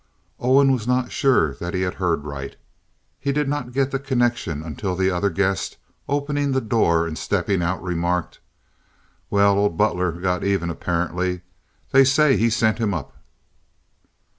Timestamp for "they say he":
11.91-12.49